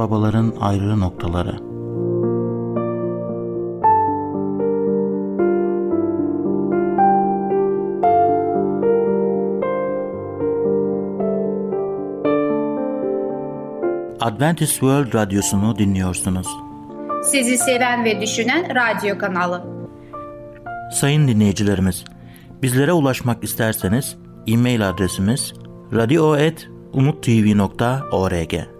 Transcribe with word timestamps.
babaların 0.00 0.54
ayrı 0.60 1.00
noktaları. 1.00 1.70
Adventist 14.20 14.72
World 14.72 15.14
Radyosu'nu 15.14 15.78
dinliyorsunuz. 15.78 16.46
Sizi 17.24 17.58
seven 17.58 18.04
ve 18.04 18.20
düşünen 18.20 18.74
radyo 18.74 19.18
kanalı. 19.18 19.64
Sayın 20.92 21.28
dinleyicilerimiz, 21.28 22.04
bizlere 22.62 22.92
ulaşmak 22.92 23.44
isterseniz 23.44 24.16
e-mail 24.46 24.88
adresimiz 24.88 25.52
radio.umutv.org 25.92 28.79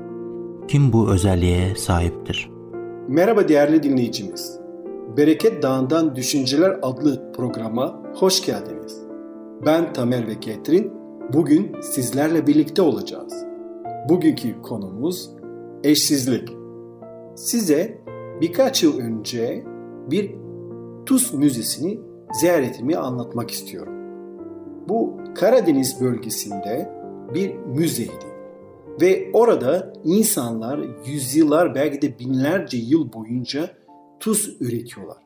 Kim 0.71 0.93
bu 0.93 1.11
özelliğe 1.11 1.75
sahiptir? 1.75 2.51
Merhaba 3.07 3.47
değerli 3.47 3.83
dinleyicimiz. 3.83 4.59
Bereket 5.17 5.63
Dağı'ndan 5.63 6.15
Düşünceler 6.15 6.79
adlı 6.81 7.31
programa 7.31 8.03
hoş 8.15 8.45
geldiniz. 8.45 9.01
Ben 9.65 9.93
Tamer 9.93 10.27
ve 10.27 10.39
Ketrin. 10.39 10.93
Bugün 11.33 11.81
sizlerle 11.81 12.47
birlikte 12.47 12.81
olacağız. 12.81 13.45
Bugünkü 14.09 14.61
konumuz 14.61 15.29
eşsizlik. 15.83 16.49
Size 17.35 18.01
birkaç 18.41 18.83
yıl 18.83 18.99
önce 18.99 19.63
bir 20.11 20.35
Tuz 21.05 21.33
Müzesi'ni 21.33 21.99
ziyaretimi 22.39 22.97
anlatmak 22.97 23.51
istiyorum. 23.51 23.93
Bu 24.89 25.17
Karadeniz 25.35 26.01
bölgesinde 26.01 26.89
bir 27.33 27.55
müzeydi. 27.55 28.30
Ve 29.01 29.29
orada 29.33 29.93
insanlar 30.05 30.79
yüzyıllar 31.05 31.75
belki 31.75 32.01
de 32.01 32.19
binlerce 32.19 32.77
yıl 32.77 33.13
boyunca 33.13 33.77
tuz 34.19 34.55
üretiyorlar. 34.59 35.17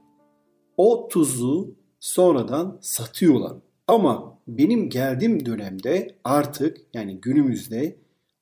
O 0.77 1.07
tuzu 1.07 1.75
sonradan 1.99 2.77
satıyorlar. 2.81 3.53
Ama 3.87 4.39
benim 4.47 4.89
geldiğim 4.89 5.45
dönemde 5.45 6.15
artık 6.23 6.77
yani 6.93 7.21
günümüzde 7.21 7.95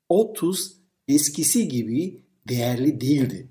o 0.10 0.34
tuz 0.34 0.74
eskisi 1.08 1.68
gibi 1.68 2.24
değerli 2.50 3.02
değildi. 3.02 3.48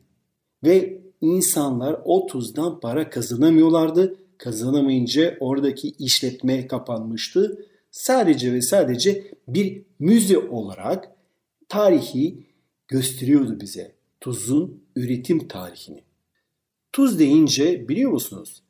Ve 0.64 1.03
insanlar 1.20 2.00
o 2.04 2.26
tuzdan 2.26 2.81
para 2.81 3.10
kazanamıyorlardı. 3.10 4.16
Kazanamayınca 4.38 5.37
oradaki 5.41 5.91
işletme 5.91 6.66
kapanmıştı. 6.66 7.66
Sadece 7.91 8.53
ve 8.53 8.62
sadece 8.62 9.25
bir 9.49 9.82
müze 9.99 10.38
olarak 10.38 11.12
tarihi 11.72 12.47
gösteriyordu 12.88 13.60
bize. 13.60 13.94
Tuzun 14.21 14.84
üretim 14.97 15.49
tarihini. 15.49 16.05
Tuz 16.93 17.19
deyince 17.19 17.88
biliyor 17.88 18.10
musunuz? 18.10 18.62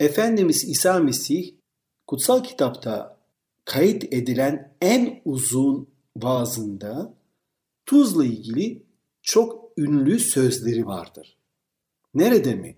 Efendimiz 0.00 0.64
İsa 0.64 0.98
Mesih 0.98 1.54
kutsal 2.06 2.44
kitapta 2.44 3.18
kayıt 3.64 4.04
edilen 4.04 4.74
en 4.80 5.20
uzun 5.24 5.88
vaazında 6.16 7.14
tuzla 7.86 8.24
ilgili 8.24 8.82
çok 9.22 9.72
ünlü 9.76 10.18
sözleri 10.18 10.86
vardır. 10.86 11.36
Nerede 12.14 12.54
mi? 12.54 12.76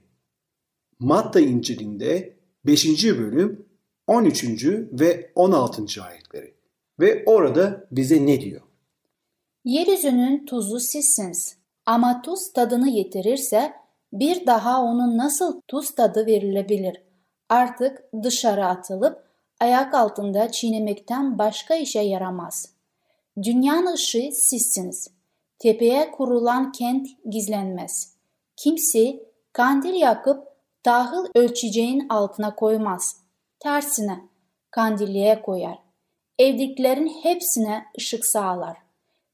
Matta 0.99 1.41
İncil'inde 1.41 2.37
5. 2.67 3.05
bölüm 3.05 3.67
13. 4.07 4.45
ve 4.93 5.33
16. 5.35 6.03
ayetleri. 6.03 6.55
Ve 7.01 7.23
orada 7.27 7.89
bize 7.91 8.27
ne 8.27 8.41
diyor? 8.41 8.70
Yeryüzünün 9.65 10.47
tuzu 10.47 10.81
sizsiniz. 10.81 11.56
Ama 11.87 12.22
tuz 12.22 12.53
tadını 12.53 12.88
yitirirse 12.88 13.72
bir 14.12 14.47
daha 14.47 14.82
onun 14.82 15.19
nasıl 15.19 15.60
tuz 15.69 15.91
tadı 15.94 16.26
verilebilir? 16.26 17.03
Artık 17.48 18.04
dışarı 18.22 18.66
atılıp 18.66 19.25
ayak 19.60 19.94
altında 19.94 20.53
çiğnemekten 20.53 21.38
başka 21.38 21.75
işe 21.75 22.00
yaramaz. 22.00 22.75
Dünyanın 23.43 23.93
ışığı 23.93 24.28
sizsiniz. 24.32 25.09
Tepeye 25.59 26.10
kurulan 26.10 26.72
kent 26.72 27.09
gizlenmez. 27.31 28.16
Kimse 28.56 29.21
kandil 29.53 29.94
yakıp 29.94 30.48
tahıl 30.82 31.27
ölçeceğin 31.34 32.09
altına 32.09 32.54
koymaz. 32.54 33.16
Tersine 33.59 34.21
kandilliğe 34.71 35.42
koyar. 35.42 35.78
Evdekilerin 36.38 37.09
hepsine 37.22 37.84
ışık 37.98 38.27
sağlar. 38.27 38.90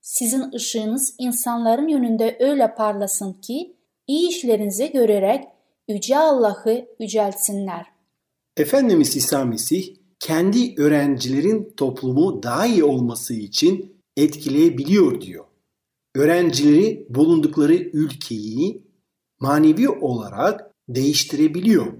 Sizin 0.07 0.53
ışığınız 0.53 1.15
insanların 1.19 1.89
yönünde 1.89 2.37
öyle 2.41 2.75
parlasın 2.75 3.33
ki 3.33 3.77
iyi 4.07 4.29
işlerinizi 4.29 4.93
görerek 4.93 5.45
Yüce 5.89 6.19
Allah'ı 6.19 6.87
yüceltsinler. 7.01 7.87
Efendimiz 8.57 9.17
İsa 9.17 9.45
Mesih 9.45 9.97
kendi 10.19 10.83
öğrencilerin 10.83 11.73
toplumu 11.77 12.43
daha 12.43 12.67
iyi 12.67 12.85
olması 12.85 13.35
için 13.35 14.03
etkileyebiliyor 14.17 15.21
diyor. 15.21 15.45
Öğrencileri 16.15 17.07
bulundukları 17.11 17.75
ülkeyi 17.75 18.83
manevi 19.41 19.89
olarak 19.89 20.71
değiştirebiliyor. 20.89 21.93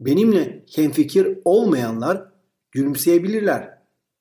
Benimle 0.00 0.64
hemfikir 0.74 1.38
olmayanlar 1.44 2.28
gülümseyebilirler. 2.72 3.78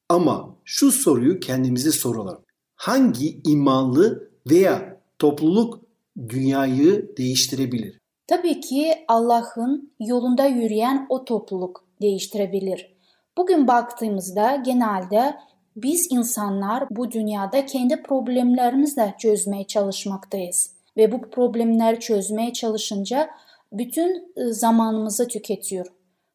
Ama 0.09 0.57
şu 0.65 0.91
soruyu 0.91 1.39
kendimize 1.39 1.91
soralım. 1.91 2.43
Hangi 2.83 3.41
imanlı 3.47 4.29
veya 4.49 4.97
topluluk 5.19 5.81
dünyayı 6.29 7.15
değiştirebilir? 7.17 7.99
Tabii 8.27 8.59
ki 8.59 9.05
Allah'ın 9.07 9.91
yolunda 9.99 10.45
yürüyen 10.45 11.05
o 11.09 11.25
topluluk 11.25 11.85
değiştirebilir. 12.01 12.95
Bugün 13.37 13.67
baktığımızda 13.67 14.55
genelde 14.55 15.35
biz 15.75 16.07
insanlar 16.11 16.83
bu 16.89 17.11
dünyada 17.11 17.65
kendi 17.65 18.03
problemlerimizle 18.03 19.15
çözmeye 19.19 19.67
çalışmaktayız. 19.67 20.71
Ve 20.97 21.11
bu 21.11 21.21
problemleri 21.21 21.99
çözmeye 21.99 22.53
çalışınca 22.53 23.29
bütün 23.71 24.33
ıı, 24.37 24.53
zamanımızı 24.53 25.27
tüketiyor. 25.27 25.85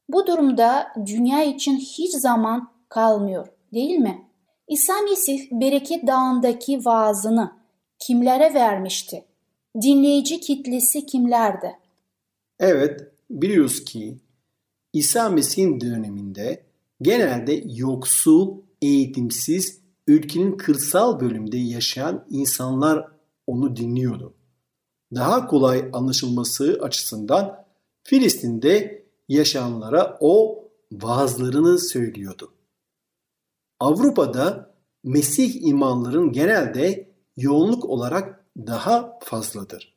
Bu 0.08 0.26
durumda 0.26 0.86
dünya 1.06 1.42
için 1.42 1.76
hiç 1.76 2.12
zaman 2.12 2.68
kalmıyor 2.88 3.48
değil 3.72 3.98
mi? 3.98 4.27
İsa 4.68 4.92
Mesih 5.02 5.50
Bereket 5.50 6.06
Dağı'ndaki 6.06 6.78
vaazını 6.78 7.52
kimlere 7.98 8.54
vermişti? 8.54 9.24
Dinleyici 9.82 10.40
kitlesi 10.40 11.06
kimlerdi? 11.06 11.72
Evet, 12.58 13.12
biliyoruz 13.30 13.84
ki 13.84 14.18
İsa 14.92 15.28
Mesih'in 15.28 15.80
döneminde 15.80 16.62
genelde 17.02 17.62
yoksul, 17.66 18.58
eğitimsiz, 18.82 19.80
ülkenin 20.06 20.56
kırsal 20.56 21.20
bölümde 21.20 21.56
yaşayan 21.56 22.26
insanlar 22.30 23.08
onu 23.46 23.76
dinliyordu. 23.76 24.34
Daha 25.14 25.46
kolay 25.46 25.90
anlaşılması 25.92 26.78
açısından 26.82 27.64
Filistin'de 28.02 29.04
yaşayanlara 29.28 30.16
o 30.20 30.64
vaazlarını 30.92 31.78
söylüyordu. 31.78 32.52
Avrupa'da 33.80 34.68
Mesih 35.04 35.62
imanların 35.62 36.32
genelde 36.32 37.08
yoğunluk 37.36 37.84
olarak 37.84 38.44
daha 38.56 39.18
fazladır. 39.22 39.94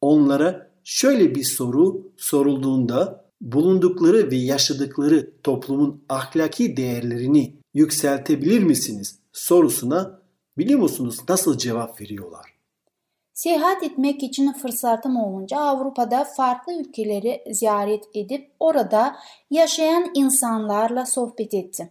Onlara 0.00 0.70
şöyle 0.84 1.34
bir 1.34 1.44
soru 1.44 2.12
sorulduğunda 2.16 3.24
bulundukları 3.40 4.30
ve 4.30 4.36
yaşadıkları 4.36 5.32
toplumun 5.42 6.04
ahlaki 6.08 6.76
değerlerini 6.76 7.54
yükseltebilir 7.74 8.62
misiniz 8.62 9.18
sorusuna 9.32 10.20
biliyor 10.58 10.80
musunuz 10.80 11.16
nasıl 11.28 11.58
cevap 11.58 12.00
veriyorlar? 12.00 12.58
Seyahat 13.34 13.82
etmek 13.82 14.22
için 14.22 14.52
fırsatım 14.52 15.16
olunca 15.16 15.58
Avrupa'da 15.58 16.24
farklı 16.24 16.80
ülkeleri 16.80 17.44
ziyaret 17.50 18.04
edip 18.14 18.50
orada 18.60 19.16
yaşayan 19.50 20.10
insanlarla 20.14 21.06
sohbet 21.06 21.54
ettim. 21.54 21.90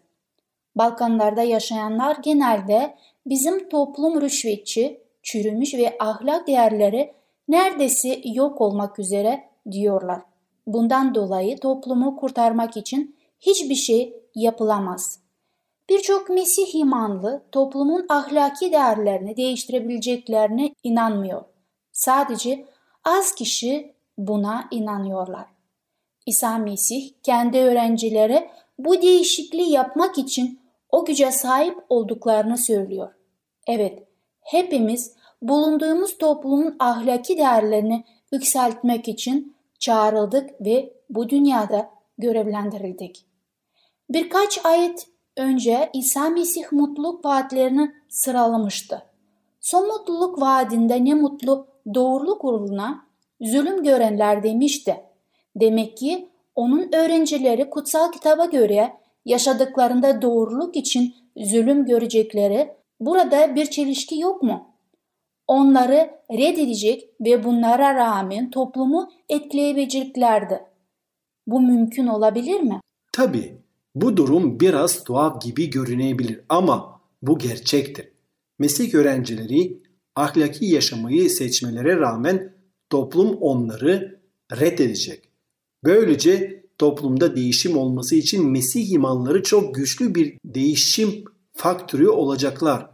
Balkanlarda 0.77 1.44
yaşayanlar 1.44 2.18
genelde 2.24 2.95
bizim 3.25 3.69
toplum 3.69 4.21
rüşvetçi, 4.21 5.01
çürümüş 5.24 5.74
ve 5.74 5.97
ahlak 6.00 6.47
değerleri 6.47 7.13
neredeyse 7.47 8.21
yok 8.24 8.62
olmak 8.62 9.00
üzere 9.00 9.50
diyorlar. 9.71 10.21
Bundan 10.68 11.15
dolayı 11.15 11.59
toplumu 11.59 12.15
kurtarmak 12.15 12.77
için 12.77 13.15
hiçbir 13.39 13.75
şey 13.75 14.13
yapılamaz. 14.35 15.19
Birçok 15.89 16.29
Mesih 16.29 16.75
imanlı 16.75 17.44
toplumun 17.51 18.06
ahlaki 18.09 18.71
değerlerini 18.71 19.38
değiştirebileceklerine 19.38 20.73
inanmıyor. 20.83 21.44
Sadece 21.91 22.65
az 23.03 23.35
kişi 23.35 23.94
buna 24.18 24.68
inanıyorlar. 24.71 25.45
İsa 26.25 26.57
Mesih 26.57 27.12
kendi 27.23 27.57
öğrencilere 27.57 28.51
bu 28.80 29.01
değişikliği 29.01 29.71
yapmak 29.71 30.18
için 30.18 30.59
o 30.89 31.05
güce 31.05 31.31
sahip 31.31 31.77
olduklarını 31.89 32.57
söylüyor. 32.57 33.13
Evet, 33.67 34.03
hepimiz 34.41 35.13
bulunduğumuz 35.41 36.17
toplumun 36.17 36.75
ahlaki 36.79 37.37
değerlerini 37.37 38.03
yükseltmek 38.31 39.07
için 39.07 39.55
çağrıldık 39.79 40.49
ve 40.61 40.93
bu 41.09 41.29
dünyada 41.29 41.89
görevlendirildik. 42.17 43.25
Birkaç 44.09 44.65
ayet 44.65 45.07
önce 45.37 45.89
İsa 45.93 46.29
Mesih 46.29 46.71
mutluluk 46.71 47.25
vaatlerini 47.25 47.91
sıralamıştı. 48.09 49.03
Son 49.59 49.87
mutluluk 49.87 50.41
vaadinde 50.41 51.05
ne 51.05 51.13
mutlu 51.13 51.67
doğruluk 51.93 52.45
uğruna 52.45 53.05
zulüm 53.41 53.83
görenler 53.83 54.43
demişti. 54.43 55.03
Demek 55.55 55.97
ki 55.97 56.29
onun 56.55 56.89
öğrencileri 56.93 57.69
kutsal 57.69 58.11
kitaba 58.11 58.45
göre 58.45 58.93
yaşadıklarında 59.27 60.21
doğruluk 60.21 60.75
için 60.75 61.15
zulüm 61.38 61.85
görecekleri 61.85 62.69
burada 63.00 63.56
bir 63.56 63.65
çelişki 63.65 64.19
yok 64.19 64.44
mu? 64.44 64.74
Onları 65.47 66.09
reddedecek 66.31 67.09
ve 67.21 67.44
bunlara 67.44 67.95
rağmen 67.95 68.50
toplumu 68.51 69.12
etkileyebileceklerdi. 69.29 70.59
Bu 71.47 71.62
mümkün 71.62 72.07
olabilir 72.07 72.59
mi? 72.59 72.81
Tabii 73.12 73.57
bu 73.95 74.18
durum 74.18 74.59
biraz 74.59 75.03
tuhaf 75.03 75.41
gibi 75.41 75.69
görünebilir 75.69 76.41
ama 76.50 77.01
bu 77.21 77.38
gerçektir. 77.38 78.12
Mesih 78.59 78.94
öğrencileri 78.94 79.77
ahlaki 80.15 80.65
yaşamayı 80.65 81.30
seçmelere 81.30 81.97
rağmen 81.97 82.53
toplum 82.89 83.38
onları 83.38 84.21
reddedecek. 84.51 85.30
Böylece 85.83 86.56
toplumda 86.77 87.35
değişim 87.35 87.77
olması 87.77 88.15
için 88.15 88.51
Mesih 88.51 88.91
imanları 88.91 89.44
çok 89.44 89.75
güçlü 89.75 90.15
bir 90.15 90.38
değişim 90.45 91.24
faktörü 91.53 92.07
olacaklar. 92.09 92.89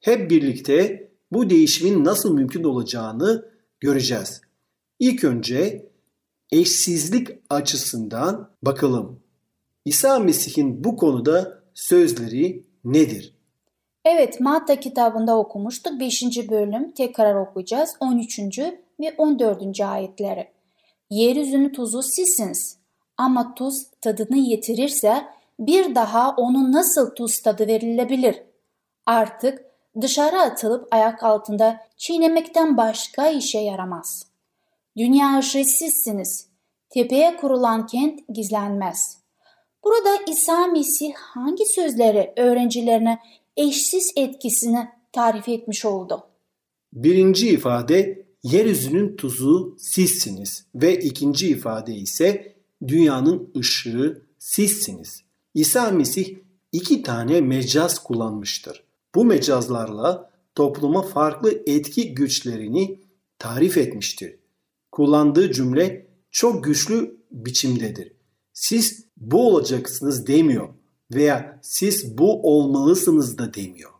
Hep 0.00 0.30
birlikte 0.30 1.10
bu 1.32 1.50
değişimin 1.50 2.04
nasıl 2.04 2.34
mümkün 2.34 2.64
olacağını 2.64 3.48
göreceğiz. 3.80 4.40
İlk 4.98 5.24
önce 5.24 5.90
eşsizlik 6.52 7.28
açısından 7.50 8.50
bakalım. 8.62 9.20
İsa 9.84 10.18
Mesih'in 10.18 10.84
bu 10.84 10.96
konuda 10.96 11.62
sözleri 11.74 12.64
nedir? 12.84 13.34
Evet, 14.04 14.40
Matta 14.40 14.80
kitabında 14.80 15.38
okumuştuk. 15.38 16.00
5. 16.00 16.22
bölüm 16.50 16.92
tekrar 16.92 17.34
okuyacağız. 17.34 17.90
13. 18.00 18.38
ve 19.00 19.14
14. 19.18 19.80
ayetleri. 19.80 20.48
Yeryüzünün 21.10 21.72
tuzu 21.72 22.02
sizsiniz. 22.02 22.78
Ama 23.16 23.54
tuz 23.54 23.86
tadını 24.00 24.36
yitirirse 24.36 25.26
bir 25.58 25.94
daha 25.94 26.34
onun 26.36 26.72
nasıl 26.72 27.14
tuz 27.14 27.40
tadı 27.42 27.66
verilebilir? 27.66 28.42
Artık 29.06 29.64
dışarı 30.00 30.40
atılıp 30.40 30.88
ayak 30.94 31.22
altında 31.22 31.80
çiğnemekten 31.96 32.76
başka 32.76 33.28
işe 33.28 33.58
yaramaz. 33.58 34.26
Dünya 34.96 35.42
sizsiniz. 35.42 36.48
Tepeye 36.90 37.36
kurulan 37.36 37.86
kent 37.86 38.20
gizlenmez. 38.28 39.18
Burada 39.84 40.16
İsa 40.28 40.66
Mesih 40.66 41.14
hangi 41.14 41.64
sözleri 41.66 42.32
öğrencilerine 42.36 43.18
eşsiz 43.56 44.12
etkisini 44.16 44.88
tarif 45.12 45.48
etmiş 45.48 45.84
oldu? 45.84 46.26
Birinci 46.92 47.48
ifade 47.48 48.26
yeryüzünün 48.42 49.16
tuzu 49.16 49.76
sizsiniz 49.78 50.66
ve 50.74 50.98
ikinci 50.98 51.48
ifade 51.48 51.94
ise 51.94 52.55
dünyanın 52.88 53.50
ışığı 53.56 54.22
sizsiniz. 54.38 55.22
İsa 55.54 55.90
Mesih 55.90 56.36
iki 56.72 57.02
tane 57.02 57.40
mecaz 57.40 57.98
kullanmıştır. 57.98 58.82
Bu 59.14 59.24
mecazlarla 59.24 60.30
topluma 60.54 61.02
farklı 61.02 61.62
etki 61.66 62.14
güçlerini 62.14 63.00
tarif 63.38 63.76
etmiştir. 63.78 64.36
Kullandığı 64.92 65.52
cümle 65.52 66.06
çok 66.30 66.64
güçlü 66.64 67.16
biçimdedir. 67.30 68.12
Siz 68.52 69.04
bu 69.16 69.48
olacaksınız 69.48 70.26
demiyor 70.26 70.68
veya 71.14 71.58
siz 71.62 72.18
bu 72.18 72.56
olmalısınız 72.56 73.38
da 73.38 73.54
demiyor. 73.54 73.90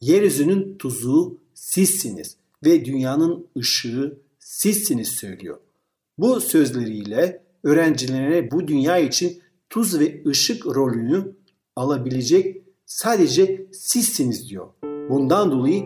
Yeryüzünün 0.00 0.78
tuzu 0.78 1.38
sizsiniz 1.54 2.36
ve 2.64 2.84
dünyanın 2.84 3.46
ışığı 3.58 4.18
sizsiniz 4.38 5.08
söylüyor. 5.08 5.58
Bu 6.18 6.40
sözleriyle 6.40 7.45
öğrencilerine 7.64 8.50
bu 8.50 8.68
dünya 8.68 8.98
için 8.98 9.38
tuz 9.70 10.00
ve 10.00 10.22
ışık 10.26 10.66
rolünü 10.66 11.32
alabilecek 11.76 12.62
sadece 12.86 13.66
sizsiniz 13.72 14.50
diyor. 14.50 14.66
Bundan 15.10 15.50
dolayı 15.50 15.84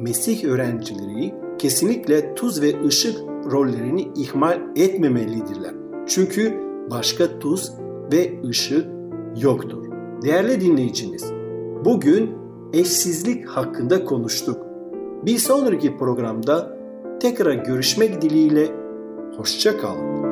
Mesih 0.00 0.44
öğrencileri 0.44 1.34
kesinlikle 1.58 2.34
tuz 2.34 2.62
ve 2.62 2.84
ışık 2.84 3.16
rollerini 3.50 4.08
ihmal 4.16 4.60
etmemelidirler. 4.76 5.74
Çünkü 6.06 6.60
başka 6.90 7.38
tuz 7.38 7.72
ve 8.12 8.40
ışık 8.48 8.86
yoktur. 9.42 9.84
Değerli 10.22 10.60
dinleyicimiz, 10.60 11.24
bugün 11.84 12.30
eşsizlik 12.72 13.48
hakkında 13.48 14.04
konuştuk. 14.04 14.66
Bir 15.26 15.38
sonraki 15.38 15.96
programda 15.96 16.78
tekrar 17.20 17.54
görüşmek 17.54 18.22
dileğiyle 18.22 18.68
hoşça 19.36 19.78
kalın. 19.78 20.31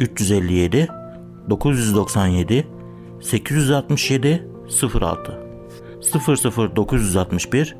357 0.00 0.88
997 1.50 2.66
867 3.20 4.48
06 5.00 5.40
00961 6.76 7.76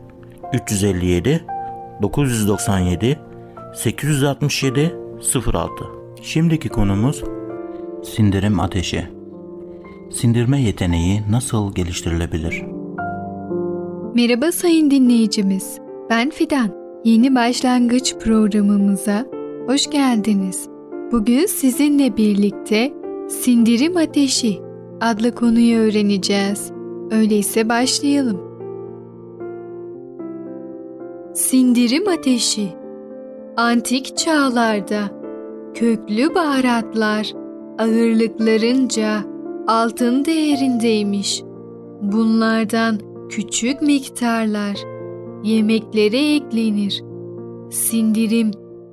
357 0.53 1.45
997 2.03 3.19
867 3.75 4.97
06 5.53 5.85
Şimdiki 6.23 6.69
konumuz 6.69 7.25
sindirim 8.05 8.61
ateşi. 8.61 9.05
Sindirme 10.13 10.63
yeteneği 10.63 11.23
nasıl 11.31 11.75
geliştirilebilir? 11.75 12.63
Merhaba 14.15 14.53
sayın 14.53 14.91
dinleyicimiz. 14.91 15.79
Ben 16.11 16.31
Fidan. 16.31 16.71
Yeni 17.05 17.35
başlangıç 17.35 18.15
programımıza 18.15 19.27
hoş 19.67 19.91
geldiniz. 19.91 20.74
Bugün 21.13 21.47
sizinle 21.47 22.17
birlikte 22.17 22.93
sindirim 23.29 23.97
ateşi 23.97 24.61
adlı 25.01 25.35
konuyu 25.35 25.79
öğreneceğiz. 25.79 26.73
Öyleyse 27.11 27.69
başlayalım. 27.69 28.41
Sindirim 31.35 32.09
ateşi 32.09 32.69
Antik 33.57 34.17
çağlarda 34.17 35.11
köklü 35.75 36.35
baharatlar 36.35 37.33
ağırlıklarınca 37.79 39.21
altın 39.67 40.25
değerindeymiş. 40.25 41.43
Bunlardan 42.03 42.99
küçük 43.29 43.83
miktarlar 43.83 44.77
yemeklere 45.45 46.35
eklenir. 46.35 47.05
Sindirim 47.71 48.51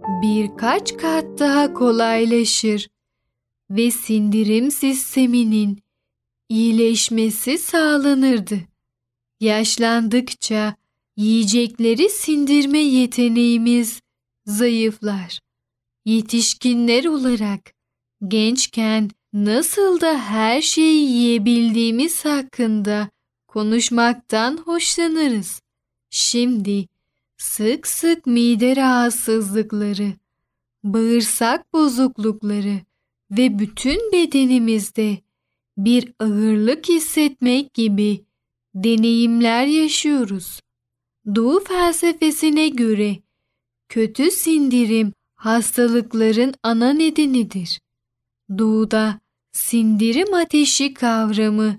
birkaç 0.08 0.98
kat 0.98 1.40
daha 1.40 1.74
kolaylaşır 1.74 2.88
ve 3.70 3.92
sindirim 3.92 4.72
sisteminin 4.72 5.80
iyileşmesi 6.50 7.58
sağlanırdı. 7.58 8.60
Yaşlandıkça 9.40 10.76
yiyecekleri 11.18 12.10
sindirme 12.10 12.80
yeteneğimiz 12.80 14.02
zayıflar. 14.46 15.40
Yetişkinler 16.06 17.06
olarak 17.06 17.74
gençken 18.28 19.10
nasıl 19.34 20.02
da 20.02 20.20
her 20.20 20.62
şeyi 20.62 21.10
yiyebildiğimiz 21.10 22.26
hakkında 22.26 23.10
konuşmaktan 23.48 24.58
hoşlanırız. 24.58 25.62
Şimdi 26.10 26.88
sık 27.42 27.88
sık 27.88 28.26
mide 28.26 28.76
rahatsızlıkları, 28.76 30.14
bağırsak 30.84 31.74
bozuklukları 31.74 32.80
ve 33.32 33.60
bütün 33.60 34.12
bedenimizde 34.14 35.18
bir 35.78 36.14
ağırlık 36.20 36.90
hissetmek 36.90 37.74
gibi 37.74 38.26
deneyimler 38.76 39.66
yaşıyoruz. 39.66 40.60
Doğu 41.36 41.64
felsefesine 41.64 42.70
göre 42.70 43.18
kötü 43.90 44.32
sindirim 44.32 45.14
hastalıkların 45.36 46.54
ana 46.64 46.94
nedenidir. 46.94 47.80
Doğuda 48.58 49.20
sindirim 49.52 50.34
ateşi 50.34 50.94
kavramı 50.94 51.78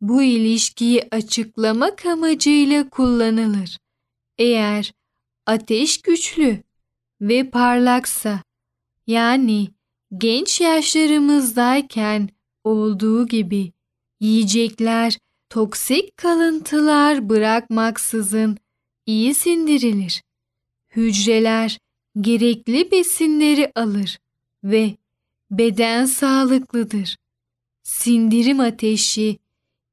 bu 0.00 0.22
ilişkiyi 0.22 1.08
açıklamak 1.10 2.06
amacıyla 2.06 2.88
kullanılır. 2.88 3.78
Eğer 4.38 4.99
ateş 5.50 6.02
güçlü 6.02 6.62
ve 7.20 7.50
parlaksa 7.50 8.42
yani 9.06 9.68
genç 10.18 10.60
yaşlarımızdayken 10.60 12.28
olduğu 12.64 13.26
gibi 13.26 13.72
yiyecekler 14.20 15.18
toksik 15.48 16.16
kalıntılar 16.16 17.28
bırakmaksızın 17.28 18.58
iyi 19.06 19.34
sindirilir. 19.34 20.22
Hücreler 20.96 21.78
gerekli 22.20 22.90
besinleri 22.90 23.72
alır 23.74 24.18
ve 24.64 24.96
beden 25.50 26.04
sağlıklıdır. 26.04 27.16
Sindirim 27.82 28.60
ateşi 28.60 29.38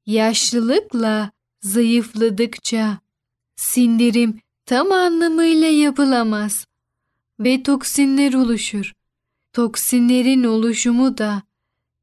yaşlılıkla 0.06 1.30
zayıfladıkça 1.60 2.98
sindirim 3.56 4.40
tam 4.68 4.92
anlamıyla 4.92 5.68
yapılamaz 5.68 6.66
ve 7.40 7.62
toksinler 7.62 8.34
oluşur. 8.34 8.92
Toksinlerin 9.52 10.44
oluşumu 10.44 11.18
da 11.18 11.42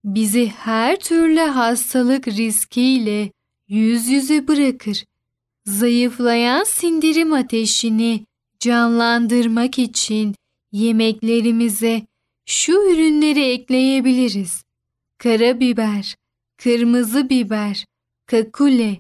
bizi 0.04 0.48
her 0.48 1.00
türlü 1.00 1.40
hastalık 1.40 2.28
riskiyle 2.28 3.32
yüz 3.68 4.08
yüze 4.08 4.48
bırakır. 4.48 5.06
Zayıflayan 5.66 6.64
sindirim 6.64 7.34
ateşini 7.34 8.26
canlandırmak 8.60 9.80
için 9.80 10.36
yemeklerimize 10.72 12.02
şu 12.46 12.72
ürünleri 12.72 13.44
ekleyebiliriz. 13.44 14.64
Karabiber, 15.18 16.16
kırmızı 16.58 17.30
biber, 17.30 17.86
kakule, 18.26 18.98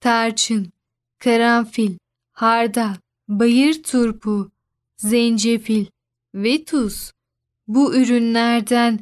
tarçın, 0.00 0.72
karanfil, 1.18 1.94
hardal, 2.32 2.94
bayır 3.28 3.82
turpu, 3.82 4.50
zencefil 4.96 5.86
ve 6.34 6.64
tuz. 6.64 7.12
Bu 7.68 7.94
ürünlerden 7.94 9.00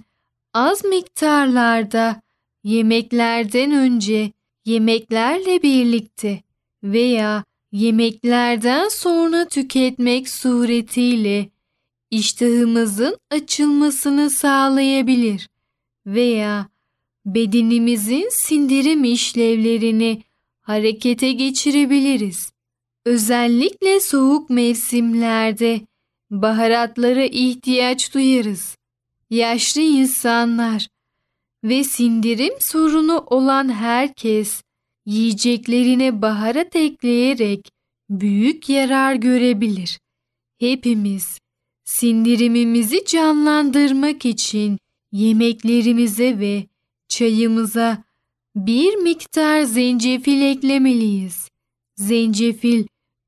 az 0.55 0.85
miktarlarda 0.85 2.23
yemeklerden 2.65 3.71
önce 3.71 4.33
yemeklerle 4.65 5.63
birlikte 5.63 6.43
veya 6.83 7.45
yemeklerden 7.73 8.89
sonra 8.89 9.49
tüketmek 9.49 10.29
suretiyle 10.29 11.49
iştahımızın 12.11 13.17
açılmasını 13.31 14.31
sağlayabilir 14.31 15.49
veya 16.07 16.69
bedenimizin 17.27 18.29
sindirim 18.33 19.05
işlevlerini 19.05 20.23
harekete 20.61 21.33
geçirebiliriz. 21.33 22.54
Özellikle 23.05 24.01
soğuk 24.01 24.51
mevsimlerde 24.51 25.81
baharatlara 26.31 27.25
ihtiyaç 27.25 28.15
duyarız. 28.15 28.77
Yaşlı 29.31 29.81
insanlar 29.81 30.89
ve 31.65 31.85
sindirim 31.85 32.55
sorunu 32.61 33.19
olan 33.19 33.73
herkes 33.73 34.63
yiyeceklerine 35.07 36.23
baharat 36.23 36.77
ekleyerek 36.77 37.71
büyük 38.11 38.69
yarar 38.69 39.15
görebilir. 39.15 39.99
Hepimiz 40.61 41.39
sindirimimizi 41.85 43.05
canlandırmak 43.07 44.27
için 44.27 44.79
yemeklerimize 45.13 46.39
ve 46.39 46.67
çayımıza 47.09 48.05
bir 48.57 48.95
miktar 48.95 49.63
zencefil 49.63 50.43
eklemeliyiz. 50.43 51.49
Zencefil 51.97 52.85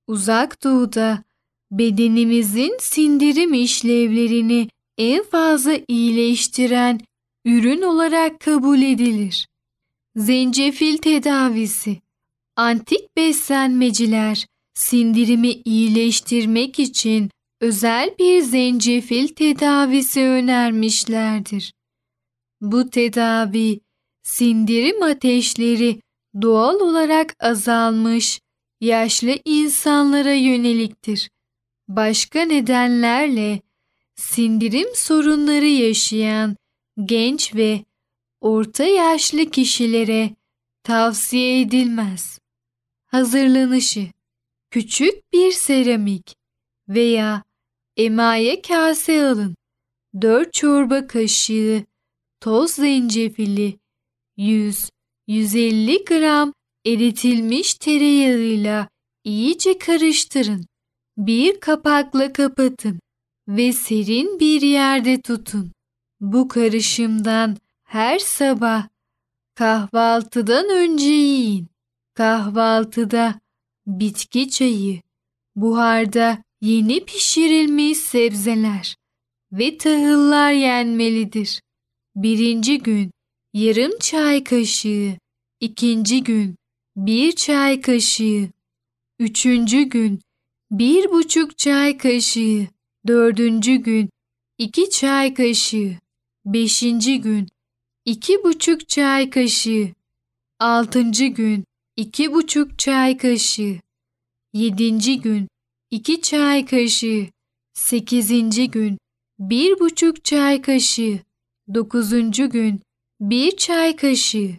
uzak 0.06 0.64
doğuda 0.64 1.25
bedenimizin 1.70 2.78
sindirim 2.80 3.54
işlevlerini 3.54 4.68
en 4.98 5.25
fazla 5.25 5.78
iyileştiren 5.88 7.00
ürün 7.44 7.82
olarak 7.82 8.40
kabul 8.40 8.82
edilir. 8.82 9.48
Zencefil 10.16 10.96
tedavisi 10.96 11.96
Antik 12.56 13.16
beslenmeciler 13.16 14.46
sindirimi 14.75 15.50
iyileştirmek 15.50 16.78
için 16.78 17.30
özel 17.60 18.14
bir 18.18 18.42
zencefil 18.42 19.28
tedavisi 19.28 20.20
önermişlerdir. 20.20 21.72
Bu 22.60 22.90
tedavi 22.90 23.80
sindirim 24.22 25.02
ateşleri 25.02 26.00
doğal 26.42 26.80
olarak 26.80 27.34
azalmış 27.40 28.40
yaşlı 28.80 29.38
insanlara 29.45 30.33
yöneliktir. 30.33 31.30
Başka 31.88 32.42
nedenlerle 32.42 33.61
sindirim 34.14 34.88
sorunları 34.95 35.66
yaşayan 35.66 36.56
genç 37.04 37.54
ve 37.54 37.85
orta 38.40 38.85
yaşlı 38.85 39.50
kişilere 39.50 40.30
tavsiye 40.83 41.61
edilmez. 41.61 42.38
Hazırlanışı 43.06 44.09
Küçük 44.71 45.33
bir 45.33 45.52
seramik 45.52 46.37
veya 46.88 47.42
emaye 47.97 48.62
kase 48.62 49.26
alın. 49.26 49.56
4 50.23 50.52
çorba 50.52 51.06
kaşığı 51.06 51.85
toz 52.40 52.71
zencefili 52.71 53.78
100-150 54.38 56.04
gram 56.04 56.52
eritilmiş 56.87 57.75
tereyağıyla 57.75 58.88
iyice 59.25 59.78
karıştırın. 59.78 60.66
Bir 61.19 61.61
kapakla 61.61 62.33
kapatın 62.33 63.00
ve 63.49 63.73
serin 63.73 64.40
bir 64.40 64.62
yerde 64.62 65.21
tutun. 65.21 65.73
Bu 66.21 66.49
karışımdan 66.49 67.57
her 67.85 68.19
sabah 68.19 68.88
kahvaltıdan 69.55 70.69
önce 70.71 71.05
yiyin. 71.05 71.69
Kahvaltıda 72.14 73.40
bitki 73.87 74.50
çayı, 74.50 75.00
buharda 75.57 76.43
yeni 76.61 77.05
pişirilmiş 77.05 77.99
sebzeler 77.99 78.97
ve 79.52 79.78
tahıllar 79.78 80.52
yenmelidir. 80.52 81.62
Birinci 82.16 82.78
gün 82.78 83.11
yarım 83.55 83.99
çay 83.99 84.45
kaşığı, 84.45 85.19
ikinci 85.61 86.25
gün 86.25 86.57
bir 86.97 87.33
çay 87.33 87.81
kaşığı, 87.81 88.49
üçüncü 89.19 89.83
gün. 89.83 90.21
Bir 90.71 91.11
buçuk 91.11 91.59
çay 91.59 91.99
kaşığı, 91.99 92.67
dördüncü 93.07 93.76
gün. 93.76 94.11
İki 94.59 94.91
çay 94.91 95.35
kaşığı, 95.35 95.93
beşinci 96.45 97.21
gün. 97.21 97.49
İki 98.05 98.45
buçuk 98.45 98.88
çay 98.88 99.31
kaşığı, 99.31 99.88
altıncı 100.59 101.26
gün. 101.26 101.65
İki 101.97 102.33
buçuk 102.33 102.79
çay 102.79 103.17
kaşığı, 103.17 103.76
yedinci 104.53 105.21
gün. 105.21 105.49
İki 105.91 106.21
çay 106.21 106.67
kaşığı, 106.67 107.26
Sekizinci 107.76 108.71
gün. 108.71 108.99
Bir 109.38 109.81
buçuk 109.81 110.25
çay 110.25 110.62
kaşığı. 110.62 111.19
Dokuzuncu 111.75 112.50
gün. 112.50 112.81
Bir 113.21 113.57
çay 113.57 113.97
kaşığı. 113.97 114.50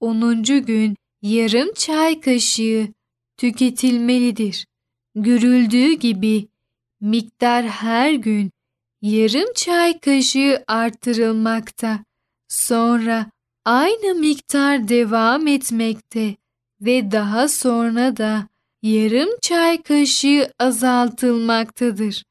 Onuncu 0.00 0.66
gün 0.66 0.96
yarım 1.22 1.72
çay 1.74 2.20
kaşığı 2.20 2.88
tüketilmelidir. 3.36 4.66
Görüldüğü 5.14 5.92
gibi 5.92 6.48
miktar 7.00 7.64
her 7.66 8.12
gün 8.12 8.50
yarım 9.02 9.52
çay 9.54 10.00
kaşığı 10.00 10.64
artırılmakta. 10.66 12.04
Sonra 12.48 13.30
aynı 13.64 14.14
miktar 14.14 14.88
devam 14.88 15.46
etmekte 15.46 16.36
ve 16.80 17.10
daha 17.10 17.48
sonra 17.48 18.16
da 18.16 18.48
yarım 18.82 19.28
çay 19.42 19.82
kaşığı 19.82 20.52
azaltılmaktadır. 20.58 22.24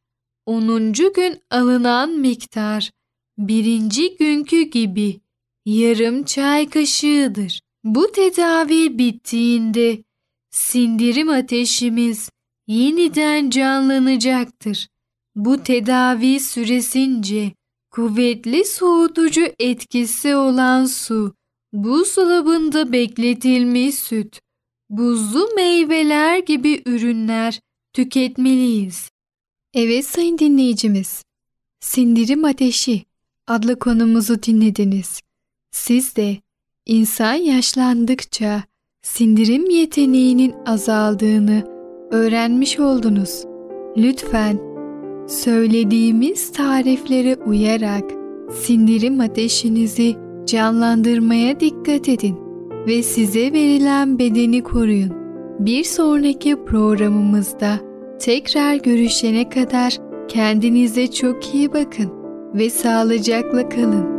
10. 0.45 0.93
gün 0.93 1.41
alınan 1.49 2.11
miktar 2.11 2.91
birinci 3.37 4.17
günkü 4.17 4.61
gibi 4.61 5.19
yarım 5.65 6.23
çay 6.23 6.69
kaşığıdır. 6.69 7.61
Bu 7.83 8.11
tedavi 8.11 8.97
bittiğinde 8.97 10.03
sindirim 10.49 11.29
ateşimiz 11.29 12.29
yeniden 12.67 13.49
canlanacaktır. 13.49 14.87
Bu 15.35 15.63
tedavi 15.63 16.39
süresince 16.39 17.51
kuvvetli 17.91 18.65
soğutucu 18.65 19.41
etkisi 19.59 20.35
olan 20.35 20.85
su, 20.85 21.33
buzdolabında 21.73 22.91
bekletilmiş 22.91 23.95
süt, 23.95 24.39
buzlu 24.89 25.49
meyveler 25.55 26.37
gibi 26.37 26.83
ürünler 26.85 27.59
tüketmeliyiz. 27.93 29.09
Evet 29.73 30.05
sayın 30.05 30.37
dinleyicimiz, 30.37 31.23
Sindirim 31.79 32.45
Ateşi 32.45 33.03
adlı 33.47 33.79
konumuzu 33.79 34.43
dinlediniz. 34.43 35.21
Siz 35.71 36.15
de 36.15 36.37
insan 36.89 37.33
yaşlandıkça 37.33 38.63
sindirim 39.01 39.69
yeteneğinin 39.69 40.53
azaldığını 40.65 41.63
öğrenmiş 42.11 42.79
oldunuz. 42.79 43.43
Lütfen 43.97 44.59
söylediğimiz 45.27 46.51
tariflere 46.51 47.35
uyarak 47.35 48.03
sindirim 48.61 49.19
ateşinizi 49.19 50.15
canlandırmaya 50.45 51.59
dikkat 51.59 52.09
edin 52.09 52.35
ve 52.87 53.03
size 53.03 53.53
verilen 53.53 54.19
bedeni 54.19 54.63
koruyun. 54.63 55.13
Bir 55.59 55.83
sonraki 55.83 56.65
programımızda 56.65 57.79
tekrar 58.19 58.75
görüşene 58.75 59.49
kadar 59.49 59.97
kendinize 60.27 61.11
çok 61.11 61.55
iyi 61.55 61.73
bakın 61.73 62.11
ve 62.53 62.69
sağlıcakla 62.69 63.69
kalın. 63.69 64.18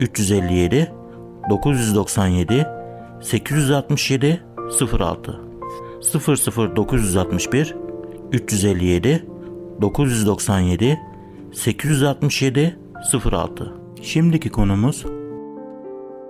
357 0.00 0.92
997 1.50 2.66
867 3.20 4.44
06 5.00 5.40
00961 6.76 7.76
357 8.32 9.26
997 9.80 10.98
867 11.52 12.78
06 13.24 13.72
Şimdiki 14.02 14.50
konumuz 14.50 15.04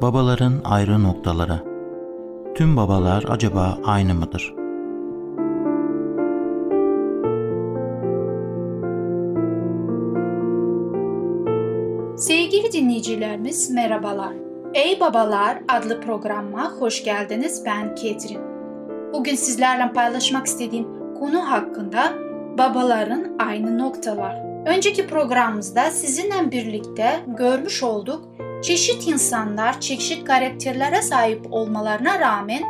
babaların 0.03 0.61
ayrı 0.65 1.03
noktaları. 1.03 1.65
Tüm 2.55 2.77
babalar 2.77 3.25
acaba 3.29 3.79
aynı 3.85 4.15
mıdır? 4.15 4.58
Sevgili 12.69 12.85
dinleyicilerimiz 12.85 13.71
merhabalar. 13.71 14.33
Ey 14.75 15.01
Babalar 15.01 15.59
adlı 15.69 16.01
programıma 16.01 16.73
hoş 16.73 17.05
geldiniz. 17.05 17.63
Ben 17.65 17.95
Ketrin. 17.95 18.41
Bugün 19.13 19.35
sizlerle 19.35 19.93
paylaşmak 19.93 20.47
istediğim 20.47 21.15
konu 21.15 21.51
hakkında 21.51 22.13
babaların 22.59 23.37
aynı 23.39 23.79
noktalar. 23.79 24.37
Önceki 24.67 25.07
programımızda 25.07 25.91
sizinle 25.91 26.51
birlikte 26.51 27.21
görmüş 27.27 27.83
olduk 27.83 28.29
çeşit 28.63 29.09
insanlar 29.09 29.81
çeşit 29.81 30.25
karakterlere 30.25 31.03
sahip 31.03 31.53
olmalarına 31.53 32.21
rağmen 32.21 32.63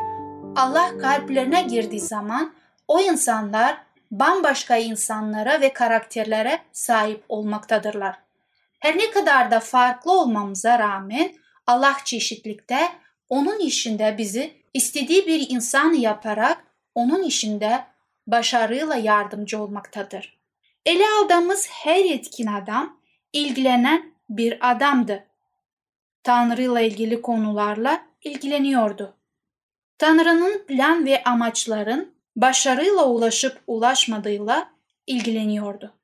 Allah 0.57 0.99
kalplerine 0.99 1.63
girdiği 1.63 2.01
zaman 2.01 2.53
o 2.89 3.01
insanlar 3.01 3.77
bambaşka 4.11 4.77
insanlara 4.77 5.61
ve 5.61 5.73
karakterlere 5.73 6.59
sahip 6.73 7.25
olmaktadırlar. 7.29 8.28
Her 8.79 8.99
ne 8.99 9.11
kadar 9.11 9.51
da 9.51 9.61
farklı 9.61 10.21
olmamıza 10.21 10.79
rağmen 10.79 11.35
Allah 11.67 11.97
çeşitlikte 12.05 12.79
onun 13.29 13.59
işinde 13.59 14.15
bizi 14.19 14.55
istediği 14.75 15.27
bir 15.27 15.51
insan 15.51 15.93
yaparak 15.93 16.65
onun 16.95 17.23
işinde 17.23 17.85
başarıyla 18.27 18.97
yardımcı 18.97 19.63
olmaktadır. 19.63 20.39
Ele 20.87 21.05
aldığımız 21.09 21.69
her 21.71 22.05
etkin 22.05 22.47
adam 22.47 23.01
ilgilenen 23.33 24.13
bir 24.31 24.71
adamdı. 24.71 25.25
Tanrı 26.23 26.63
ile 26.63 26.87
ilgili 26.87 27.23
konularla 27.23 28.07
ilgileniyordu. 28.23 29.15
Tanrı'nın 29.99 30.67
plan 30.67 31.07
ve 31.07 31.25
amaçların 31.25 32.15
başarıyla 32.37 33.07
ulaşıp 33.07 33.63
ulaşmadığıyla 33.67 34.71
ilgileniyordu. 35.07 35.95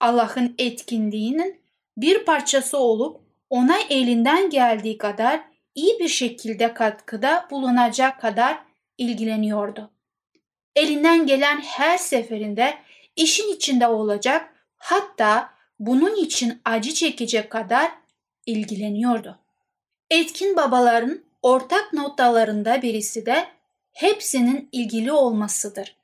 Allah'ın 0.00 0.54
etkinliğinin 0.58 1.61
bir 1.96 2.24
parçası 2.24 2.78
olup 2.78 3.20
ona 3.50 3.78
elinden 3.90 4.50
geldiği 4.50 4.98
kadar 4.98 5.40
iyi 5.74 5.98
bir 5.98 6.08
şekilde 6.08 6.74
katkıda 6.74 7.48
bulunacak 7.50 8.20
kadar 8.20 8.58
ilgileniyordu. 8.98 9.90
Elinden 10.76 11.26
gelen 11.26 11.60
her 11.60 11.98
seferinde 11.98 12.74
işin 13.16 13.52
içinde 13.52 13.86
olacak 13.86 14.54
hatta 14.76 15.50
bunun 15.78 16.16
için 16.16 16.60
acı 16.64 16.94
çekecek 16.94 17.50
kadar 17.50 17.92
ilgileniyordu. 18.46 19.38
Etkin 20.10 20.56
babaların 20.56 21.24
ortak 21.42 21.92
noktalarında 21.92 22.82
birisi 22.82 23.26
de 23.26 23.48
hepsinin 23.92 24.68
ilgili 24.72 25.12
olmasıdır. 25.12 25.96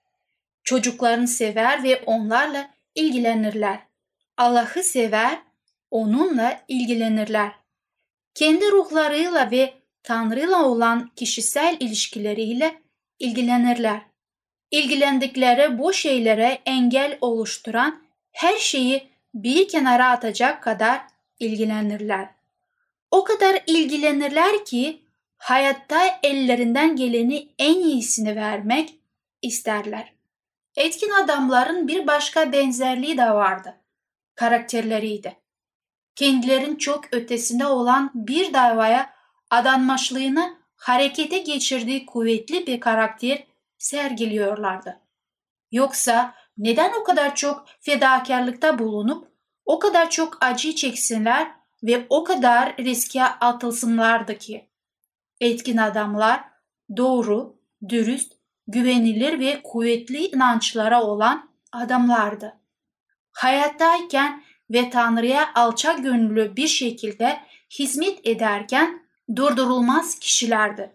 Çocuklarını 0.64 1.29
sever 1.29 1.83
ve 1.83 2.03
onlarla 2.07 2.70
ilgilenirler. 2.94 3.79
Allah'ı 4.37 4.83
sever, 4.83 5.38
onunla 5.90 6.61
ilgilenirler. 6.68 7.53
Kendi 8.35 8.70
ruhlarıyla 8.70 9.51
ve 9.51 9.74
Tanrı'yla 10.03 10.64
olan 10.64 11.11
kişisel 11.16 11.77
ilişkileriyle 11.81 12.83
ilgilenirler. 13.18 14.01
İlgilendikleri 14.70 15.79
bu 15.79 15.92
şeylere 15.92 16.59
engel 16.66 17.18
oluşturan 17.20 18.03
her 18.33 18.57
şeyi 18.57 19.09
bir 19.35 19.68
kenara 19.68 20.11
atacak 20.11 20.62
kadar 20.62 21.01
ilgilenirler. 21.38 22.29
O 23.11 23.24
kadar 23.24 23.62
ilgilenirler 23.66 24.64
ki 24.64 25.03
hayatta 25.37 26.20
ellerinden 26.22 26.96
geleni 26.96 27.48
en 27.59 27.74
iyisini 27.74 28.37
vermek 28.37 28.94
isterler. 29.42 30.12
Etkin 30.77 31.11
adamların 31.11 31.88
bir 31.88 32.07
başka 32.07 32.53
benzerliği 32.53 33.18
de 33.18 33.31
vardı. 33.31 33.77
Karakterleriydi. 34.35 35.37
Kendilerin 36.18 36.76
çok 36.76 37.04
ötesinde 37.12 37.66
olan 37.66 38.11
bir 38.14 38.52
davaya 38.52 39.11
adanmışlığını 39.50 40.57
harekete 40.76 41.38
geçirdiği 41.38 42.07
kuvvetli 42.07 42.66
bir 42.66 42.81
karakter 42.81 43.44
sergiliyorlardı. 43.78 45.00
Yoksa 45.72 46.35
neden 46.57 46.92
o 47.00 47.04
kadar 47.04 47.35
çok 47.35 47.66
fedakarlıkta 47.81 48.78
bulunup 48.78 49.28
o 49.64 49.78
kadar 49.78 50.11
çok 50.11 50.38
acı 50.40 50.74
çeksinler 50.74 51.52
ve 51.83 52.07
o 52.09 52.24
kadar 52.24 52.76
riske 52.76 53.24
atılsınlardı 53.24 54.38
ki? 54.38 54.70
Etkin 55.40 55.76
adamlar 55.76 56.44
doğru, 56.96 57.61
dürüst, 57.88 58.33
güvenilir 58.66 59.40
ve 59.40 59.62
kuvvetli 59.62 60.26
inançlara 60.26 61.02
olan 61.02 61.50
adamlardı. 61.72 62.61
Hayattayken 63.33 64.47
ve 64.70 64.90
Tanrı'ya 64.90 65.54
alçak 65.54 66.02
gönüllü 66.02 66.57
bir 66.57 66.68
şekilde 66.68 67.40
hizmet 67.78 68.26
ederken 68.26 69.02
durdurulmaz 69.37 70.18
kişilerdi. 70.18 70.92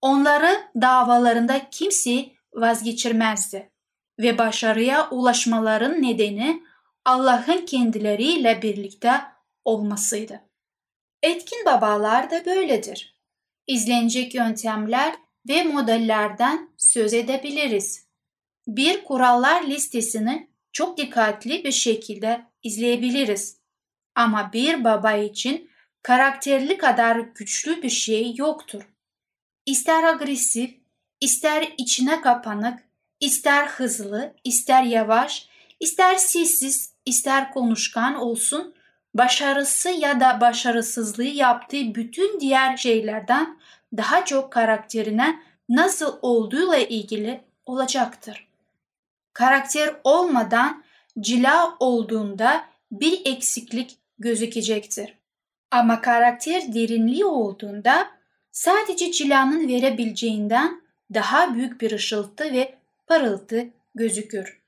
Onları 0.00 0.60
davalarında 0.80 1.70
kimse 1.70 2.26
vazgeçirmezdi 2.52 3.70
ve 4.18 4.38
başarıya 4.38 5.10
ulaşmaların 5.10 6.02
nedeni 6.02 6.62
Allah'ın 7.04 7.66
kendileriyle 7.66 8.62
birlikte 8.62 9.12
olmasıydı. 9.64 10.40
Etkin 11.22 11.64
babalar 11.64 12.30
da 12.30 12.46
böyledir. 12.46 13.20
İzlenecek 13.66 14.34
yöntemler 14.34 15.14
ve 15.48 15.62
modellerden 15.62 16.70
söz 16.76 17.14
edebiliriz. 17.14 18.06
Bir 18.66 19.04
kurallar 19.04 19.62
listesini 19.62 20.49
çok 20.72 20.98
dikkatli 20.98 21.64
bir 21.64 21.72
şekilde 21.72 22.46
izleyebiliriz. 22.62 23.60
Ama 24.14 24.52
bir 24.52 24.84
baba 24.84 25.12
için 25.12 25.70
karakterli 26.02 26.78
kadar 26.78 27.16
güçlü 27.16 27.82
bir 27.82 27.90
şey 27.90 28.34
yoktur. 28.36 28.82
İster 29.66 30.04
agresif, 30.04 30.74
ister 31.20 31.74
içine 31.78 32.20
kapanık, 32.20 32.78
ister 33.20 33.66
hızlı, 33.66 34.34
ister 34.44 34.82
yavaş, 34.82 35.48
ister 35.80 36.16
sessiz, 36.16 36.94
ister 37.06 37.52
konuşkan 37.52 38.14
olsun, 38.14 38.74
başarısı 39.14 39.90
ya 39.90 40.20
da 40.20 40.40
başarısızlığı 40.40 41.24
yaptığı 41.24 41.94
bütün 41.94 42.40
diğer 42.40 42.76
şeylerden 42.76 43.58
daha 43.96 44.24
çok 44.24 44.52
karakterine 44.52 45.42
nasıl 45.68 46.18
olduğuyla 46.22 46.76
ilgili 46.76 47.44
olacaktır. 47.66 48.49
Karakter 49.40 49.96
olmadan 50.04 50.82
cila 51.20 51.76
olduğunda 51.78 52.64
bir 52.92 53.22
eksiklik 53.24 53.98
gözükecektir. 54.18 55.18
Ama 55.70 56.00
karakter 56.00 56.74
derinliği 56.74 57.24
olduğunda 57.24 58.10
sadece 58.50 59.12
cilanın 59.12 59.68
verebileceğinden 59.68 60.82
daha 61.14 61.54
büyük 61.54 61.80
bir 61.80 61.90
ışıltı 61.90 62.52
ve 62.52 62.74
parıltı 63.06 63.68
gözükür. 63.94 64.62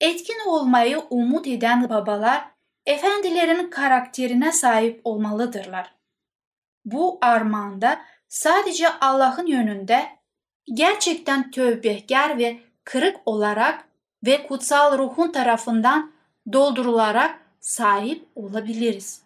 Etkin 0.00 0.38
olmayı 0.46 0.98
umut 1.10 1.46
eden 1.46 1.88
babalar 1.88 2.44
efendilerin 2.86 3.70
karakterine 3.70 4.52
sahip 4.52 5.00
olmalıdırlar. 5.04 5.94
Bu 6.84 7.18
armağanda 7.20 8.00
sadece 8.28 8.88
Allah'ın 8.88 9.46
yönünde 9.46 10.06
gerçekten 10.74 11.50
tövbehkar 11.50 12.38
ve 12.38 12.65
kırık 12.86 13.16
olarak 13.26 13.88
ve 14.26 14.46
kutsal 14.46 14.98
ruhun 14.98 15.32
tarafından 15.32 16.12
doldurularak 16.52 17.40
sahip 17.60 18.28
olabiliriz. 18.34 19.22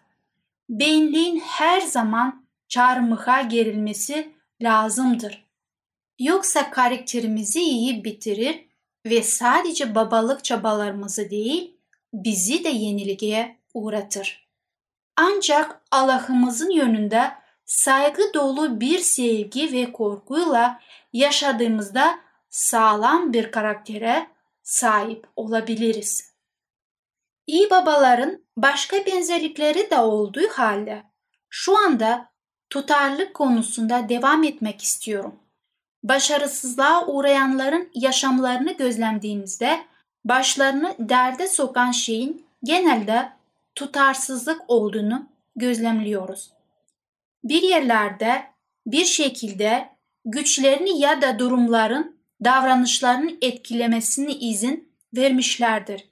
Benliğin 0.69 1.39
her 1.39 1.81
zaman 1.81 2.45
çarmıha 2.67 3.41
gerilmesi 3.41 4.31
lazımdır. 4.61 5.45
Yoksa 6.19 6.71
karakterimizi 6.71 7.59
iyi 7.59 8.03
bitirir 8.03 8.65
ve 9.05 9.23
sadece 9.23 9.95
babalık 9.95 10.43
çabalarımızı 10.43 11.29
değil, 11.29 11.77
bizi 12.13 12.63
de 12.63 12.69
yenilgiye 12.69 13.57
uğratır. 13.73 14.47
Ancak 15.15 15.81
Allah'ımızın 15.91 16.69
yönünde 16.69 17.31
saygı 17.65 18.33
dolu 18.33 18.81
bir 18.81 18.99
sevgi 18.99 19.73
ve 19.73 19.91
korkuyla 19.91 20.79
yaşadığımızda 21.13 22.19
sağlam 22.51 23.33
bir 23.33 23.51
karaktere 23.51 24.27
sahip 24.63 25.27
olabiliriz. 25.35 26.31
İyi 27.47 27.69
babaların 27.69 28.45
başka 28.57 29.05
benzerlikleri 29.05 29.89
de 29.89 29.97
olduğu 29.97 30.47
halde 30.47 31.03
şu 31.49 31.77
anda 31.77 32.31
tutarlılık 32.69 33.33
konusunda 33.33 34.09
devam 34.09 34.43
etmek 34.43 34.81
istiyorum. 34.81 35.35
Başarısızlığa 36.03 37.07
uğrayanların 37.07 37.89
yaşamlarını 37.93 38.73
gözlemlediğimizde 38.73 39.85
başlarını 40.25 40.95
derde 40.99 41.47
sokan 41.47 41.91
şeyin 41.91 42.45
genelde 42.63 43.29
tutarsızlık 43.75 44.61
olduğunu 44.67 45.27
gözlemliyoruz. 45.55 46.51
Bir 47.43 47.61
yerlerde 47.61 48.43
bir 48.85 49.05
şekilde 49.05 49.89
güçlerini 50.25 50.99
ya 50.99 51.21
da 51.21 51.39
durumların 51.39 52.20
davranışlarını 52.43 53.31
etkilemesini 53.41 54.33
izin 54.33 54.93
vermişlerdir. 55.15 56.11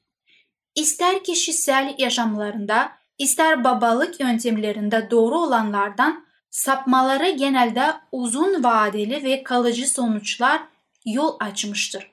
İster 0.75 1.23
kişisel 1.23 1.95
yaşamlarında, 1.97 2.91
ister 3.17 3.63
babalık 3.63 4.19
yöntemlerinde 4.19 5.11
doğru 5.11 5.37
olanlardan 5.37 6.25
sapmaları 6.49 7.29
genelde 7.29 7.93
uzun 8.11 8.63
vadeli 8.63 9.23
ve 9.23 9.43
kalıcı 9.43 9.89
sonuçlar 9.89 10.61
yol 11.05 11.37
açmıştır. 11.39 12.11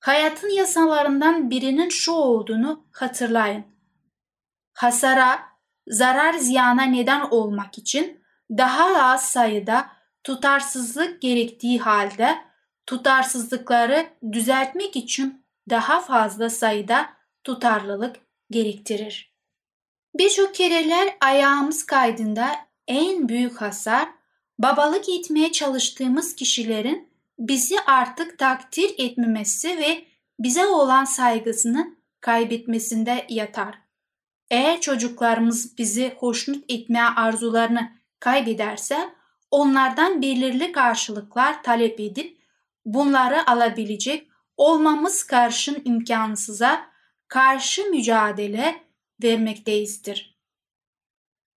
Hayatın 0.00 0.48
yasalarından 0.48 1.50
birinin 1.50 1.88
şu 1.88 2.12
olduğunu 2.12 2.86
hatırlayın. 2.92 3.64
Hasara, 4.74 5.38
zarar 5.88 6.32
ziyana 6.32 6.82
neden 6.82 7.20
olmak 7.20 7.78
için 7.78 8.24
daha 8.50 9.12
az 9.12 9.28
sayıda 9.28 9.86
tutarsızlık 10.24 11.22
gerektiği 11.22 11.78
halde 11.78 12.38
tutarsızlıkları 12.86 14.06
düzeltmek 14.32 14.96
için 14.96 15.44
daha 15.70 16.00
fazla 16.00 16.50
sayıda 16.50 17.06
tutarlılık 17.44 18.16
gerektirir. 18.50 19.36
Birçok 20.14 20.54
kereler 20.54 21.16
ayağımız 21.20 21.86
kaydında 21.86 22.50
en 22.88 23.28
büyük 23.28 23.60
hasar 23.60 24.08
babalık 24.58 25.08
etmeye 25.08 25.52
çalıştığımız 25.52 26.34
kişilerin 26.34 27.08
bizi 27.38 27.80
artık 27.80 28.38
takdir 28.38 28.94
etmemesi 28.98 29.78
ve 29.78 30.04
bize 30.40 30.66
olan 30.66 31.04
saygısını 31.04 31.96
kaybetmesinde 32.20 33.26
yatar. 33.28 33.78
Eğer 34.50 34.80
çocuklarımız 34.80 35.78
bizi 35.78 36.14
hoşnut 36.18 36.64
etmeye 36.68 37.04
arzularını 37.04 37.92
kaybederse 38.20 39.14
onlardan 39.50 40.22
belirli 40.22 40.72
karşılıklar 40.72 41.62
talep 41.62 42.00
edip 42.00 42.38
bunları 42.86 43.50
alabilecek 43.50 44.28
olmamız 44.56 45.24
karşın 45.24 45.82
imkansıza 45.84 46.86
karşı 47.28 47.90
mücadele 47.90 48.84
vermekteyizdir. 49.22 50.36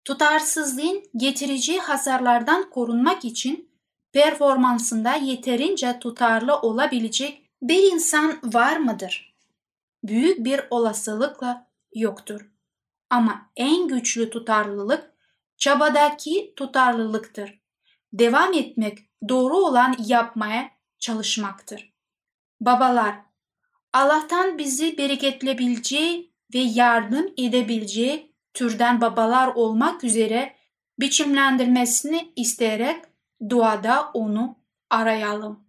Tutarsızlığın 0.04 1.02
getireceği 1.16 1.80
hasarlardan 1.80 2.70
korunmak 2.70 3.24
için 3.24 3.70
performansında 4.12 5.14
yeterince 5.14 5.98
tutarlı 5.98 6.60
olabilecek 6.60 7.50
bir 7.62 7.92
insan 7.92 8.40
var 8.44 8.76
mıdır? 8.76 9.36
Büyük 10.04 10.44
bir 10.44 10.60
olasılıkla 10.70 11.70
yoktur. 11.94 12.50
Ama 13.10 13.50
en 13.56 13.88
güçlü 13.88 14.30
tutarlılık 14.30 15.12
çabadaki 15.56 16.52
tutarlılıktır. 16.56 17.60
Devam 18.12 18.52
etmek, 18.52 18.98
doğru 19.28 19.56
olan 19.56 19.96
yapmaya 20.06 20.75
çalışmaktır. 20.98 21.92
Babalar, 22.60 23.14
Allah'tan 23.92 24.58
bizi 24.58 24.98
bereketlebileceği 24.98 26.32
ve 26.54 26.58
yardım 26.58 27.26
edebileceği 27.38 28.32
türden 28.54 29.00
babalar 29.00 29.48
olmak 29.48 30.04
üzere 30.04 30.56
biçimlendirmesini 31.00 32.32
isteyerek 32.36 33.04
duada 33.48 34.10
onu 34.14 34.58
arayalım. 34.90 35.60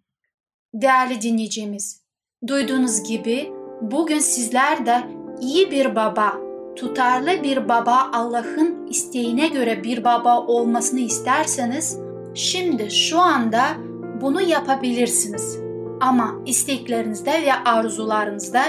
Değerli 0.73 1.21
dinleyicimiz, 1.21 2.03
duyduğunuz 2.47 3.03
gibi 3.03 3.51
bugün 3.81 4.19
sizler 4.19 4.85
de 4.85 5.03
iyi 5.41 5.71
bir 5.71 5.95
baba, 5.95 6.33
tutarlı 6.75 7.43
bir 7.43 7.69
baba 7.69 8.11
Allah'ın 8.13 8.87
isteğine 8.87 9.47
göre 9.47 9.83
bir 9.83 10.03
baba 10.03 10.41
olmasını 10.41 10.99
isterseniz 10.99 11.97
şimdi 12.35 12.91
şu 12.91 13.19
anda 13.19 13.86
bunu 14.21 14.41
yapabilirsiniz. 14.41 15.59
Ama 16.01 16.35
isteklerinizde 16.45 17.31
ve 17.31 17.53
arzularınızda 17.65 18.61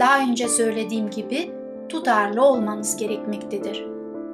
daha 0.00 0.20
önce 0.20 0.48
söylediğim 0.48 1.10
gibi 1.10 1.50
tutarlı 1.88 2.44
olmanız 2.44 2.96
gerekmektedir. 2.96 3.86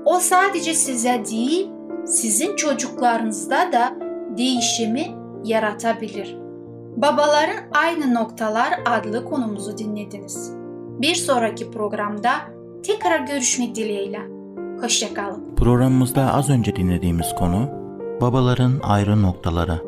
O 0.04 0.18
sadece 0.18 0.74
size 0.74 1.22
değil, 1.30 1.70
sizin 2.06 2.56
çocuklarınızda 2.56 3.72
da 3.72 3.96
değişimi 4.36 5.06
yaratabilir. 5.44 6.36
Babaların 6.96 7.56
Aynı 7.74 8.14
Noktalar 8.14 8.80
adlı 8.86 9.24
konumuzu 9.24 9.78
dinlediniz. 9.78 10.52
Bir 11.00 11.14
sonraki 11.14 11.70
programda 11.70 12.30
tekrar 12.82 13.20
görüşmek 13.20 13.74
dileğiyle. 13.74 14.20
Hoşçakalın. 14.80 15.54
Programımızda 15.56 16.34
az 16.34 16.50
önce 16.50 16.76
dinlediğimiz 16.76 17.34
konu 17.34 17.68
babaların 18.20 18.80
ayrı 18.82 19.22
noktaları. 19.22 19.87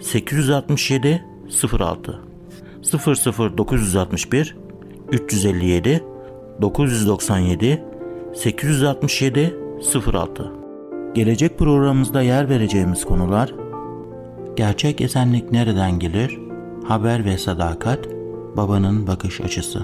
867 0.00 1.24
06 1.80 2.20
00961 2.82 4.56
357 5.12 6.04
997 6.60 7.84
867 8.34 9.56
06 10.12 10.52
Gelecek 11.14 11.58
programımızda 11.58 12.22
yer 12.22 12.48
vereceğimiz 12.48 13.04
konular 13.04 13.54
Gerçek 14.58 15.00
esenlik 15.00 15.52
nereden 15.52 15.98
gelir? 15.98 16.38
Haber 16.88 17.24
ve 17.24 17.38
sadakat, 17.38 17.98
babanın 18.56 19.06
bakış 19.06 19.40
açısı. 19.40 19.82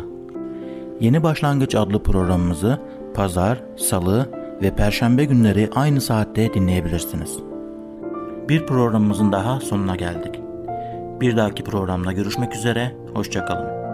Yeni 1.00 1.22
Başlangıç 1.22 1.74
adlı 1.74 2.02
programımızı 2.02 2.80
pazar, 3.14 3.62
salı 3.76 4.30
ve 4.62 4.76
perşembe 4.76 5.24
günleri 5.24 5.70
aynı 5.74 6.00
saatte 6.00 6.54
dinleyebilirsiniz. 6.54 7.53
Bir 8.48 8.66
programımızın 8.66 9.32
daha 9.32 9.60
sonuna 9.60 9.96
geldik. 9.96 10.40
Bir 11.20 11.36
dahaki 11.36 11.64
programda 11.64 12.12
görüşmek 12.12 12.54
üzere, 12.54 12.94
hoşçakalın. 13.14 13.84